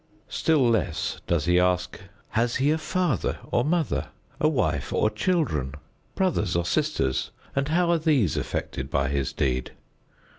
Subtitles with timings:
[0.29, 1.99] Still less does he ask:
[2.29, 4.07] "Has he a father or mother,
[4.39, 5.75] a wife or children,
[6.15, 9.73] brothers or sisters, and how are these affected by his deed?"